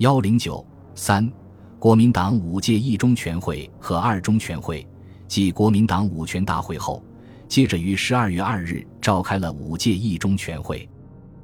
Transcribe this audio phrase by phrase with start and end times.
[0.00, 1.30] 幺零九三，
[1.78, 4.86] 国民党五届一中全会和二中全会
[5.28, 7.04] 继国民党五全大会后，
[7.46, 10.88] 接着于十二月二日召开了五届一中全会。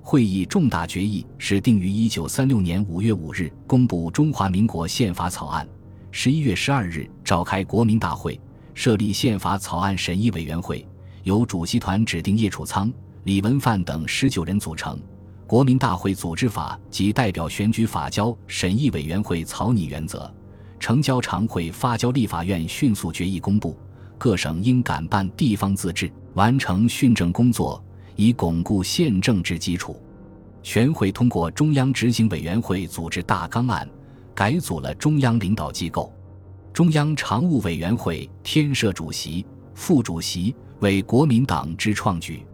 [0.01, 5.69] 会议重大决议是定于一九三六年五月五日公布中华民国宪法草案，
[6.11, 8.41] 十一月十二日召开国民大会，
[8.73, 10.89] 设立宪法草案审议委员会，
[11.25, 12.91] 由主席团指定叶楚仓、
[13.25, 14.99] 李文范等十九人组成。
[15.47, 20.29] 国民大会组织法及代表选举法交审议委员会草拟原则，
[20.81, 23.79] 呈交常会发交立法院迅速决议公布。
[24.19, 27.83] 各省应赶办地方自治，完成训政工作。
[28.17, 30.01] 以巩固宪政之基础，
[30.63, 33.87] 全会通过中央执行委员会组织大纲案，
[34.35, 36.11] 改组了中央领导机构。
[36.73, 42.45] 中央常务委员会添设主席、副主席为国民党之创举，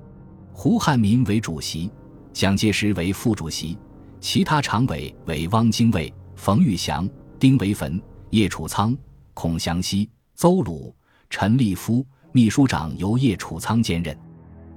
[0.53, 1.89] 胡汉民为主席，
[2.33, 3.77] 蒋介石为副主席，
[4.21, 7.09] 其他常委为汪精卫、冯玉祥、
[7.39, 8.01] 丁惟汾、
[8.31, 8.97] 叶楚仓、
[9.35, 10.95] 孔祥熙、邹鲁、
[11.29, 14.17] 陈立夫，秘书长由叶楚仓兼任。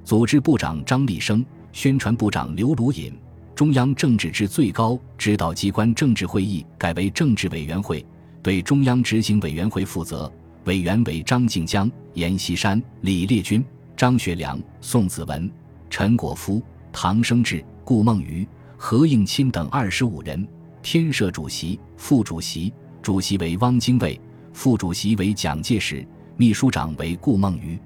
[0.04, 3.14] 组织部长张立生，宣传部长刘鲁隐，
[3.56, 8.06] 中央政治之最高指导机关政治会议改为政治委员会，
[8.44, 10.32] 对中央执行委员会负责。
[10.66, 13.64] 委员为张静江、阎锡山、李烈钧、
[13.96, 15.50] 张学良、宋子文、
[15.90, 16.62] 陈果夫、
[16.96, 20.48] 唐生智、顾梦渔、何应钦等二十五人。
[20.82, 24.18] 天社主席、副主席，主席为汪精卫，
[24.54, 27.78] 副主席为蒋介石，秘书长为顾梦渔。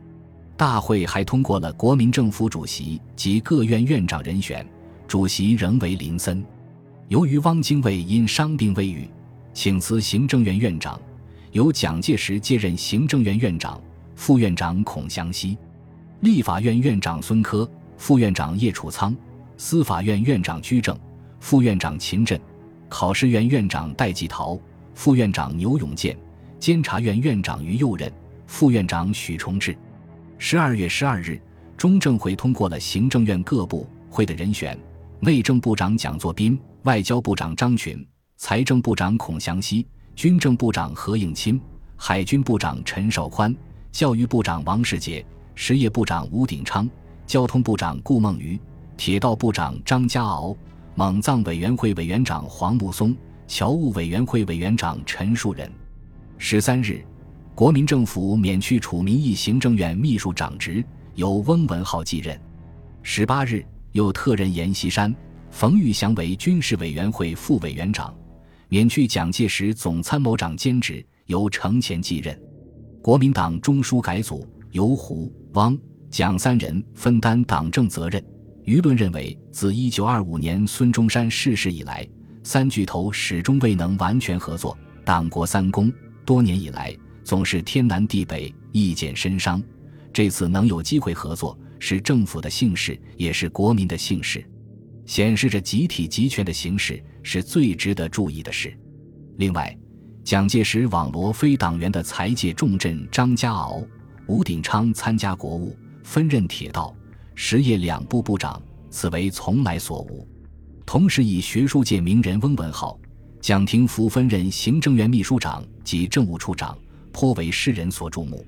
[0.56, 4.64] 大会还通过了国民政府主席及各院院长人选，
[5.08, 6.46] 主席仍为林森。
[7.08, 9.10] 由于汪精卫因伤病未愈，
[9.56, 11.02] 请辞行政院院长，
[11.52, 13.82] 由蒋介石接任行政院院长，
[14.16, 15.58] 副院长孔祥熙，
[16.20, 17.68] 立法院院长孙科，
[18.00, 19.14] 副院长叶楚仓，
[19.58, 20.98] 司法院院长居正，
[21.42, 22.40] 副院长秦振，
[22.88, 24.58] 考试院院长戴季陶，
[24.96, 26.18] 副院长牛永健，
[26.60, 28.10] 监察院院长于右任，
[28.48, 29.78] 副院长许崇智。
[30.38, 31.40] 十二月十二日，
[31.76, 34.80] 中正会通过了行政院各部会的人选：
[35.20, 38.04] 内政部长蒋作斌、外交部长张群、
[38.38, 41.60] 财政部长孔祥熙、军政部长何应钦、
[41.98, 43.54] 海军部长陈绍宽、
[43.92, 45.24] 教育部长王世杰、
[45.54, 46.90] 实业部长吴鼎昌、
[47.30, 48.60] 交通部长顾孟余、
[48.98, 50.58] 铁道部长张家敖、
[50.96, 53.16] 蒙藏委员会委员长黄木松、
[53.48, 55.72] 侨务委员会委员长陈树人。
[56.40, 57.06] 十三日。
[57.54, 62.40] 国民政府免去楚民义行政院秘书长职，由翁文浩继任。
[63.04, 65.14] 十八日，又特任阎锡山、
[65.52, 68.12] 冯玉祥为军事委员会副委员长，
[68.70, 72.36] 免去蒋介石总参谋长兼职，由程潜继任。
[73.04, 75.78] 国民党中枢改组，由胡、汪、
[76.10, 78.24] 蒋三人分担党政责任。
[78.66, 82.08] 舆论认为，自一九二五年孙中山逝世以来，
[82.44, 84.78] 三巨头始终未能完全合作。
[85.04, 85.92] 党国三公
[86.26, 86.96] 多年以来。
[87.22, 89.62] 总是天南地北，意见深伤。
[90.12, 94.44] 这次能有机会合作，是政府的幸事，也是国民的幸事，
[95.06, 98.76] 显示着集体集权的形式，是最值得注意的事。
[99.38, 99.78] 另外，
[100.24, 103.84] 蒋介石网罗非党员的财界重镇张家敖、
[104.26, 105.78] 吴鼎昌参加国务，
[106.10, 106.92] 分任铁道、
[107.36, 108.60] 实业两部部长，
[108.90, 110.28] 此为从来所无。
[110.84, 113.00] 同时，以学术界名人翁文浩、
[113.40, 116.76] 蒋廷福分任行政院秘书长及政务处长。
[117.12, 118.44] 颇为世人所注目，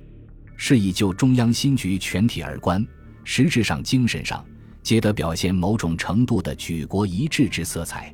[0.58, 2.84] 是以就中央新局全体而观，
[3.24, 4.44] 实质上、精神上，
[4.82, 8.12] 皆得表现某种程度的举国一致之色彩，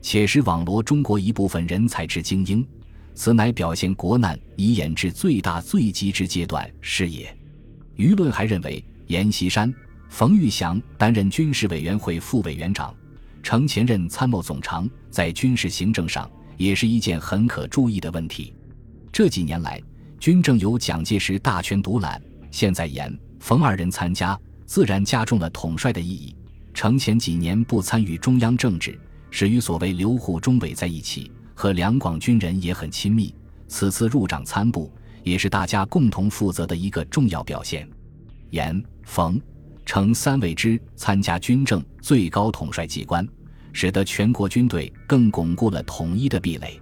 [0.00, 2.66] 且是网罗中国一部分人才之精英，
[3.14, 7.37] 此乃表现国难已演至最大最急之阶段是也。
[7.98, 9.74] 舆论还认为，阎锡山、
[10.08, 12.94] 冯玉祥担任军事委员会副委员长，
[13.42, 18.54] 程前任参谋总长，在军事行政上也是一件很可注意的问题。
[19.12, 19.82] 这几年来，
[20.20, 22.22] 军政由蒋介石大权独揽，
[22.52, 26.32] 现在阎、冯二人参加，自然加重了统帅的意义。
[26.72, 28.96] 程前几年不参与中央政治，
[29.28, 33.34] 是与所谓刘沪中委在一起，和两广军人也很亲密。
[33.66, 34.90] 此次入掌参部，
[35.22, 37.88] 也是大家共同负责的一个重要表现。
[38.50, 39.40] 严、冯、
[39.84, 43.26] 程三位之参加军政最高统帅机关，
[43.72, 46.80] 使得全国军队更巩固了统一的壁垒。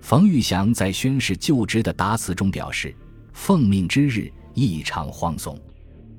[0.00, 2.94] 冯玉祥在宣誓就职的答词中表示
[3.34, 5.58] ：“奉命之日异常荒松，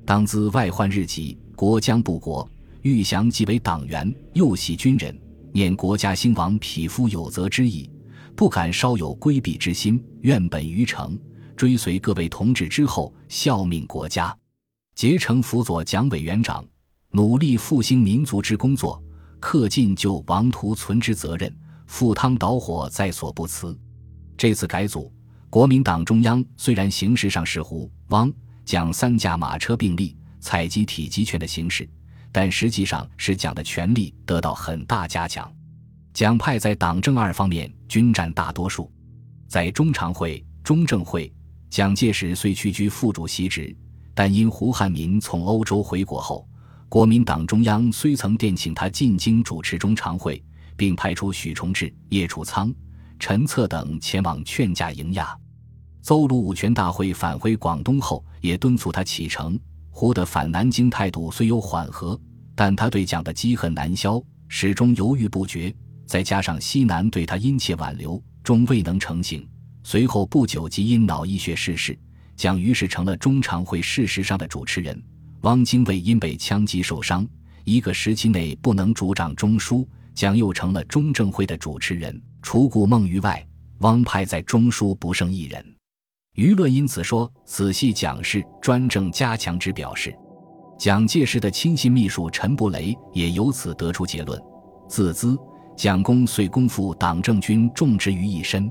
[0.04, 2.48] 当兹外患日急，国将不国。
[2.82, 5.16] 玉祥既为党员，又系军人，
[5.52, 7.88] 念国家兴亡，匹夫有责之意，
[8.34, 11.18] 不敢稍有规避之心，愿本于诚，
[11.62, 14.36] 追随各位同志之后，效命国家，
[14.96, 16.64] 竭诚辅佐蒋委员长，
[17.12, 19.00] 努力复兴民族之工作，
[19.40, 21.56] 恪尽救亡图存之责任。”
[21.86, 23.78] 赴汤蹈火在所不辞。
[24.36, 25.12] 这次改组，
[25.48, 28.32] 国民党中央虽然形式上是胡、汪、
[28.64, 31.88] 蒋三驾马车并立、采集体集权的形式，
[32.32, 35.48] 但实际上是蒋的权力得到很大加强。
[36.12, 38.90] 蒋派在党政二方面均占大多数，
[39.46, 41.32] 在中常会、中正会，
[41.72, 43.74] 蒋介石虽屈居副主席职，
[44.12, 46.46] 但因胡汉民从欧洲回国后，
[46.86, 50.44] 国民党中央虽曾电请他进京主持中常会，
[50.76, 52.70] 并派出许崇智、叶楚仓、
[53.18, 55.34] 陈策等前往劝架迎亚。
[56.02, 59.58] 邹鲁五权大会返回广东后，也敦促他启程。
[59.88, 62.20] 胡的反南京态度虽有缓和，
[62.54, 65.74] 但他对蒋的积恨难消，始终犹豫不决。
[66.04, 69.48] 再加上西南对他殷切挽留，终未能成行。
[69.82, 71.98] 随后不久即因脑溢血逝世，
[72.36, 75.02] 蒋于是成了中常会事实上的主持人。
[75.42, 77.26] 汪精卫因被枪击受伤，
[77.64, 82.20] 一个时期内不能主掌中枢，蒋又成了中正会的主持人。
[82.42, 83.44] 除顾孟余外，
[83.78, 85.64] 汪派在中枢不胜一人。
[86.36, 90.14] 舆论因此说此系蒋氏专政加强之表示。
[90.78, 94.40] 蒋介石的亲信秘书陈布雷也由此得出结论：
[94.88, 95.36] 自资。
[95.76, 98.70] 蒋公遂功负党政军重职于一身。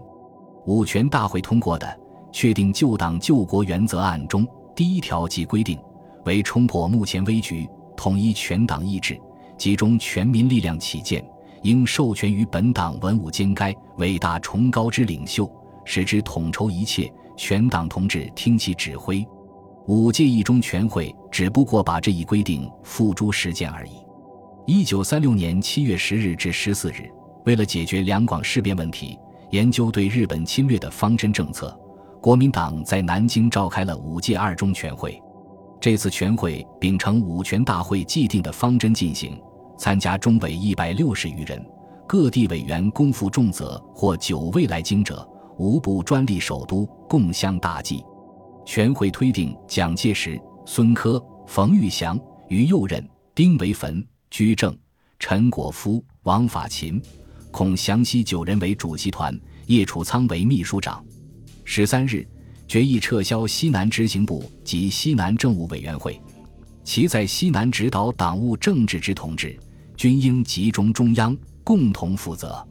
[0.65, 1.87] 五权大会通过的
[2.31, 5.79] 《确定救党救国原则案》中，第一条即规定，
[6.25, 7.67] 为冲破目前危局，
[7.97, 9.19] 统一全党意志，
[9.57, 11.25] 集中全民力量起见，
[11.63, 15.51] 应授权于本党文武兼该伟大崇高之领袖，
[15.83, 19.25] 使之统筹一切，全党同志听其指挥。
[19.87, 23.93] 五届一中全会只不过把这一规定付诸实践而已。
[24.67, 27.09] 一九三六年七月十日至十四日，
[27.45, 29.17] 为了解决两广事变问题，
[29.51, 31.77] 研究对日本侵略的方针政策，
[32.21, 35.21] 国民党在南京召开了五届二中全会。
[35.79, 39.39] 这次全会秉承五全大会既定的方针进行，
[39.77, 41.63] 参加中委一百六十余人，
[42.07, 45.27] 各地委员公负重责或久未来京者，
[45.57, 48.03] 无不专利首都，共襄大计。
[48.65, 54.03] 全会推定蒋介石、孙科、冯玉祥、于右任、丁惟汾。
[54.29, 54.73] 居正、
[55.19, 57.01] 陈果夫、王法勤、
[57.51, 59.37] 孔祥熙九人为主席团，
[59.67, 61.03] 叶楚仓为秘书长。
[61.65, 62.25] 十三日，
[62.67, 66.19] 决议撤销西南执行部及西南政务委员会，
[66.83, 69.59] 其在西南指导党务政治之同志，
[69.97, 72.65] 均应集中中央，共同负责。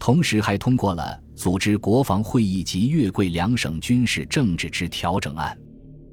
[0.00, 5.56] 同时，还通过了组织国防会议及粤桂两省军事政治之调整案，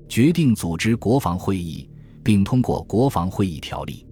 [0.07, 1.89] 决定组织国防会议，
[2.21, 4.05] 并通过国防会议条例。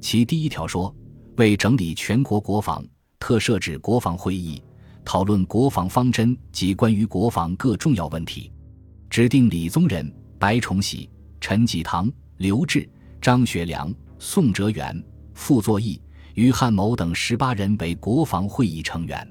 [0.00, 0.94] 其第一条说，
[1.36, 2.84] 为整理全国国防，
[3.20, 4.62] 特设置国防会议，
[5.04, 8.50] 讨论国防方针及关于国防各重要问题，
[9.10, 11.10] 指定李宗仁、白崇禧、
[11.40, 12.88] 陈济棠、刘峙、
[13.20, 15.02] 张学良、宋哲元、
[15.34, 16.00] 傅作义、
[16.34, 19.28] 于汉谋等十八人为国防会议成员。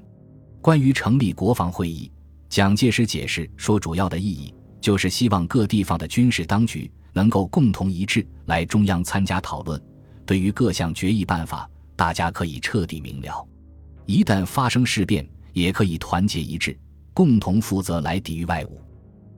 [0.60, 2.10] 关于成立国防会议，
[2.48, 9.80] 蒋介石解释说，主要的意义就是希望各地方的军事当局能够共同一致来中央参加讨论。
[10.26, 13.44] 对于各项决议办法，大家可以彻底明了。
[14.08, 16.74] 一旦发生事变，也可以团结一致，
[17.12, 18.70] 共同负责来抵御外侮。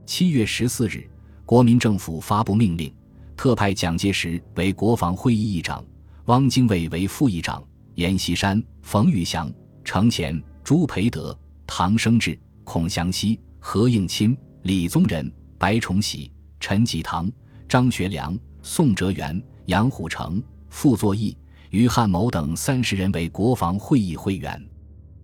[0.07, 1.11] 七月十四日，
[1.45, 2.95] 国民政府发布命令，
[3.37, 5.85] 特派蒋介石为国防会议议长，
[6.27, 7.61] 汪精卫为副议长，
[7.97, 9.53] 阎锡山、冯玉祥、
[9.83, 11.37] 程潜、朱培德、
[11.67, 17.29] 唐生智、孔祥熙、何应钦、李宗仁、白崇禧、陈济棠、
[17.69, 20.41] 张学良、宋哲元、杨虎城。
[20.69, 21.37] 傅作义、
[21.71, 24.61] 于汉谋等三十人为国防会议会员。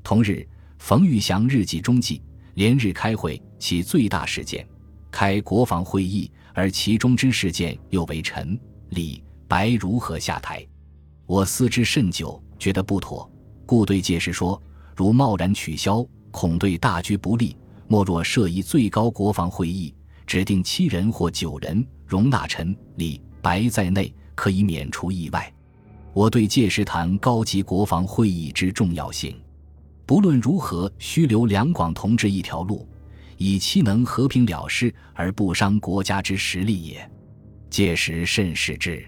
[0.03, 0.47] 同日，
[0.79, 2.23] 冯玉祥日记中记，
[2.55, 4.67] 连日开会，其最大事件，
[5.11, 8.59] 开国防会议，而其中之事件又为陈、
[8.91, 10.65] 李、白如何下台？
[11.26, 13.29] 我思之甚久，觉得不妥，
[13.67, 14.61] 故对解释说：
[14.95, 17.57] 如贸然取消，恐对大局不利。
[17.88, 19.95] 莫若设一最高国防会议，
[20.26, 24.15] 指定七人或九人，容纳陈、李、白在内。
[24.37, 25.50] 可以免除意外。
[26.17, 29.39] 我对届时谈高级国防会议之重要性，
[30.07, 32.89] 不论如何，须留两广同志一条路，
[33.37, 37.11] 以期能和平了事而不伤国家之实力也。
[37.69, 39.05] 届时甚是之。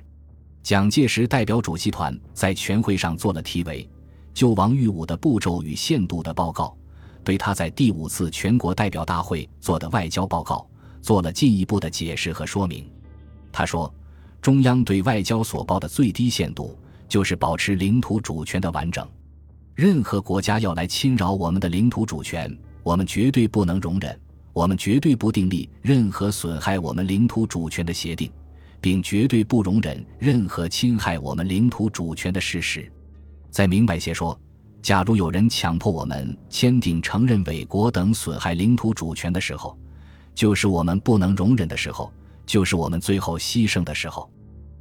[0.63, 3.83] 蒋介石代表主席团在全会上做了题为
[4.35, 6.77] 《就王玉武的步骤与限度的报告》，
[7.25, 10.69] 对他在第五次全国代表大会做的外交报告
[11.01, 12.87] 做了进一步的解释和说明。
[13.51, 13.91] 他说。
[14.41, 19.09] 中央对外交所报的最低限度，就是保持领土主权的完整。
[19.75, 24.21] 任何国家要来侵扰我们的领土主权，我们绝对不能容忍。
[24.53, 28.29] 我们绝对不订立任何损害我们领土主权的协定，
[28.81, 32.91] 并绝对不容忍任何侵害我们领土主权的事实。
[33.51, 34.37] 再明白些说，
[34.83, 39.79] 假如有人强迫我们签订承认伪国等损害领土主权的时候，
[40.35, 42.13] 就是我们不能容忍的时候，
[42.45, 44.29] 就是我们最后牺牲的时候。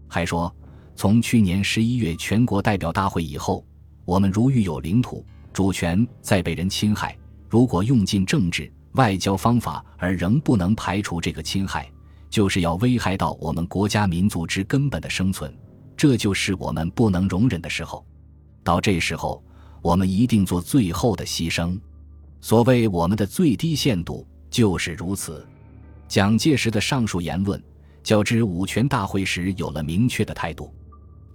[0.08, 0.52] 还说，
[0.98, 3.64] 从去年十一月全国代表大会以后，
[4.04, 5.24] 我们如遇有领土
[5.54, 7.16] 主权在被人侵害，
[7.48, 11.88] 如果用尽政治外交方法而仍不能排除这个侵害，
[12.32, 15.56] 就是要危害到我们国家民族之根本的生存，
[15.96, 18.04] 这就是我们不能容忍的时候。
[18.64, 19.44] 到这时候，
[19.84, 21.80] 我们一定做最后的牺牲。
[22.42, 25.48] 所谓我们的最低限度就是如此。
[26.08, 27.64] 蒋介石的上述言论。
[28.04, 30.74] 较之五全大会时有了明确的态度，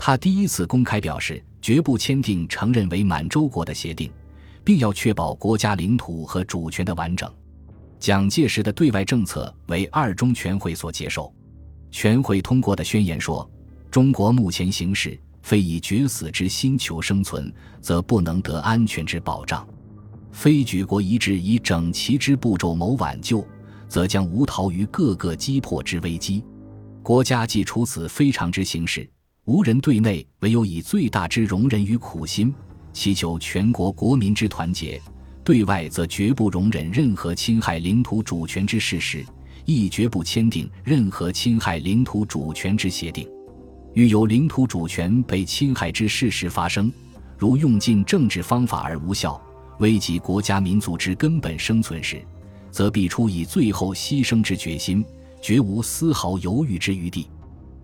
[0.04, 4.10] 他第一次公开表示绝不签订承认为满洲国的协定，
[4.64, 7.32] 并要确保国家领土和主权的完整。
[8.00, 11.32] 蒋介石的对外政策为二中全会所接受，
[11.92, 13.48] 全会通过的宣言说
[13.92, 19.64] ：“中国目前形势，非以决死之心求生存，则不能得安全之保障；
[20.32, 23.46] 非举国一致以整齐之步骤谋挽救，
[23.88, 26.42] 则将无逃于各个击破之危机。”
[27.04, 29.08] 国家既处此非常之形势，
[29.44, 32.54] 无人对内唯有以最大之容忍与苦心，
[32.92, 35.00] 祈求全国国民之团结；
[35.42, 39.26] 对外则绝不容忍任何侵害领土主权之事实，
[39.64, 43.28] 亦绝不签订任何侵害领土主权之协定。
[43.94, 46.92] 遇有领土主权被侵害之事实发生，
[47.36, 49.42] 如用尽政治方法而无效，
[49.80, 52.24] 危及国家民族之根本生存时，
[52.70, 55.04] 则必出以最后牺牲之决心。
[55.40, 57.28] 绝无丝毫犹豫之余地。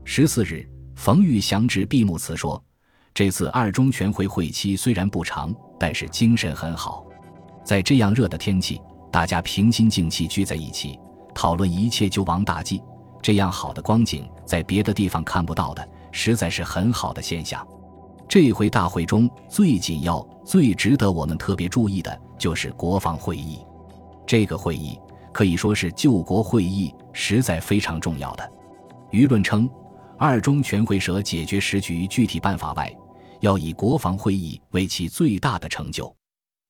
[0.05, 0.65] 十四日，
[0.99, 2.61] 冯玉祥致闭幕词说
[3.15, 7.07] ：“这次二中全会会期虽然不长，但是精神很好。
[7.65, 10.99] 在这样热的天气，大家平心静气聚在一起，
[11.33, 12.83] 讨论一切救亡大计，
[13.23, 17.65] 这样好的光景，在别的地方看不到的，实在是很好的现象。
[18.29, 23.61] 这回大会中最紧要、最值得我们特别注意的，就是国防会议。
[24.27, 24.99] 这个会议。”
[25.31, 28.51] 可以说是救国会议，实在非常重要的。
[29.13, 29.71] 舆论称，
[30.19, 32.93] 二中全会舍解决时局具体办法外，
[33.41, 36.13] 要以国防会议为其最大的成就。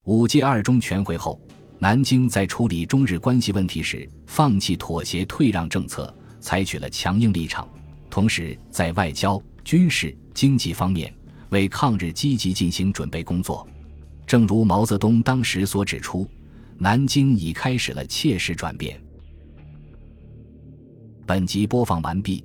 [0.04, 1.40] 五届二中全会后，
[1.78, 7.66] 南京在处理中日关系问题时，放弃妥协退让政策，采取了强硬立场，
[8.10, 11.10] 同时在外交、军事、经济方面
[11.48, 13.66] 为抗日积极进行准备工作。
[14.26, 16.28] 正如毛泽东当时所指出。
[16.80, 19.02] 南京已开始了切实转变。
[21.26, 22.44] 本集播放完毕，